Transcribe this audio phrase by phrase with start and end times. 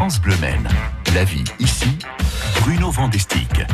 [0.00, 0.34] France Bleu.
[1.14, 1.98] La vie ici,
[2.62, 3.66] Bruno Vandestick.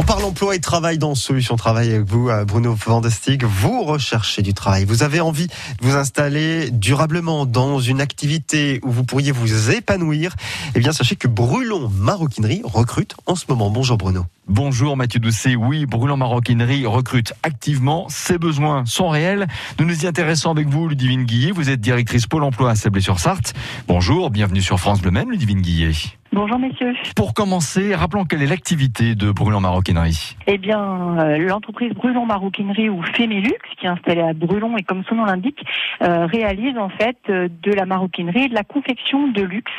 [0.00, 3.42] On parle emploi et travail dans Solution Travail avec vous, euh, Bruno Vandestig.
[3.42, 4.84] Vous recherchez du travail.
[4.84, 10.36] Vous avez envie de vous installer durablement dans une activité où vous pourriez vous épanouir.
[10.76, 13.70] Eh bien, sachez que Brulon Maroquinerie recrute en ce moment.
[13.70, 14.24] Bonjour Bruno.
[14.46, 15.56] Bonjour Mathieu Doucet.
[15.56, 18.06] Oui, Brulon Maroquinerie recrute activement.
[18.08, 19.48] Ses besoins sont réels.
[19.80, 21.50] Nous nous y intéressons avec vous, Ludivine Guillet.
[21.50, 23.52] Vous êtes directrice Pôle emploi à Sablé-sur-Sarthe.
[23.88, 25.90] Bonjour, bienvenue sur France Bleu Même, Ludivine Guillet.
[26.32, 26.94] Bonjour messieurs.
[27.16, 30.36] Pour commencer, rappelons quelle est l'activité de Brulon Maroquinerie.
[30.46, 35.04] Eh bien, euh, l'entreprise Brulon Maroquinerie ou Fémélux, qui est installée à Brulon et comme
[35.08, 35.64] son nom l'indique,
[36.02, 39.72] euh, réalise en fait euh, de la maroquinerie et de la confection de luxe,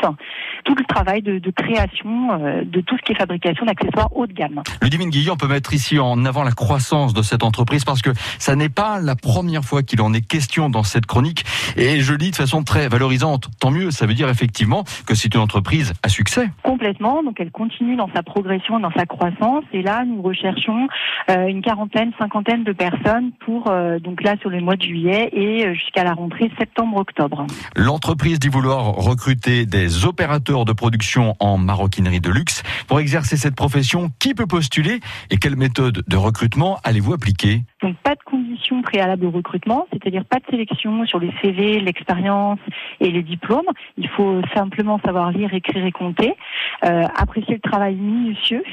[0.70, 4.28] tout le travail de, de création euh, de tout ce qui est fabrication d'accessoires haut
[4.28, 4.62] de gamme.
[4.84, 8.12] Ludivine Guillet, on peut mettre ici en avant la croissance de cette entreprise parce que
[8.38, 11.44] ça n'est pas la première fois qu'il en est question dans cette chronique
[11.76, 13.48] et je le dis de façon très valorisante.
[13.60, 16.52] Tant mieux, ça veut dire effectivement que c'est une entreprise à succès.
[16.62, 20.88] Complètement, donc elle continue dans sa progression, dans sa croissance et là nous recherchons
[21.32, 25.30] euh, une quarantaine, cinquantaine de personnes pour euh, donc là sur le mois de juillet
[25.34, 27.48] et jusqu'à la rentrée septembre-octobre.
[27.76, 32.64] L'entreprise dit vouloir recruter des opérateurs de production en maroquinerie de luxe.
[32.88, 37.96] Pour exercer cette profession, qui peut postuler et quelle méthode de recrutement allez-vous appliquer Donc
[37.98, 42.60] pas de conditions préalables au recrutement, c'est-à-dire pas de sélection sur les CV, l'expérience
[43.00, 43.68] et les diplômes.
[43.98, 46.36] Il faut simplement savoir lire, écrire et compter,
[46.82, 48.64] apprécier le travail minutieux.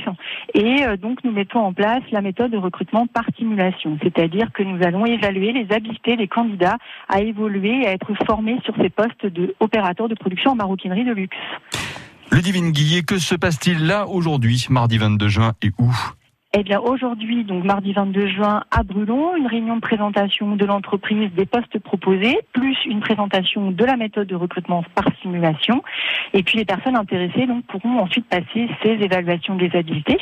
[0.54, 4.62] Et euh, donc nous mettons en place la méthode de recrutement par simulation, c'est-à-dire que
[4.62, 8.90] nous allons évaluer les habiletés des candidats à évoluer et à être formés sur ces
[8.90, 11.36] postes de opérateurs de production en maroquinerie de luxe.
[12.32, 15.90] Ludivine Guillet, que se passe-t-il là aujourd'hui, mardi 22 juin et où?
[16.58, 21.30] Eh bien aujourd'hui, donc mardi 22 juin à Brulon, une réunion de présentation de l'entreprise
[21.36, 25.82] des postes proposés, plus une présentation de la méthode de recrutement par simulation.
[26.32, 30.16] Et puis les personnes intéressées pourront ensuite passer ces évaluations des habiletés.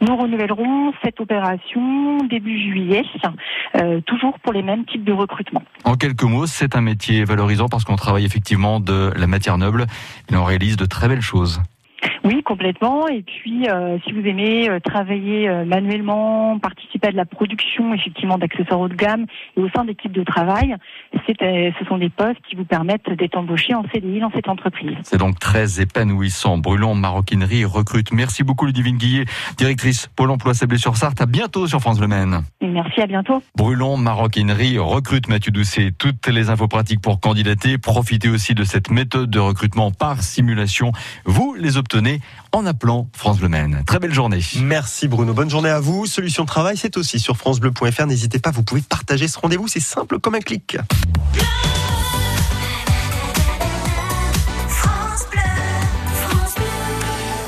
[0.00, 3.04] Nous renouvellerons cette opération début juillet,
[3.76, 5.62] euh, toujours pour les mêmes types de recrutement.
[5.84, 9.84] En quelques mots, c'est un métier valorisant parce qu'on travaille effectivement de la matière noble
[10.32, 11.60] et on réalise de très belles choses.
[12.54, 13.08] Complètement.
[13.08, 17.92] Et puis, euh, si vous aimez euh, travailler euh, manuellement, participer à de la production,
[17.92, 19.26] effectivement, d'accessoires haut de gamme
[19.56, 20.76] et au sein d'équipes de travail,
[21.26, 24.94] ce sont des postes qui vous permettent d'être embauché en CDI dans cette entreprise.
[25.02, 26.56] C'est donc très épanouissant.
[26.58, 28.12] Brûlon Maroquinerie recrute.
[28.12, 29.24] Merci beaucoup Ludivine Guillet,
[29.56, 31.20] directrice Pôle emploi Sablé-sur-Sarthe.
[31.22, 32.42] À bientôt sur France Le Maine.
[32.62, 33.42] Merci, à bientôt.
[33.56, 35.90] Brûlon Maroquinerie recrute Mathieu Doucet.
[35.98, 37.78] Toutes les infos pratiques pour candidater.
[37.78, 40.92] Profitez aussi de cette méthode de recrutement par simulation.
[41.24, 42.20] Vous les obtenez
[42.54, 43.82] en appelant France Bleu Maine.
[43.86, 44.40] Très belle journée.
[44.60, 45.34] Merci Bruno.
[45.34, 46.06] Bonne journée à vous.
[46.06, 48.06] Solution Travail, c'est aussi sur francebleu.fr.
[48.06, 49.68] N'hésitez pas, vous pouvez partager ce rendez-vous.
[49.68, 50.76] C'est simple comme un clic.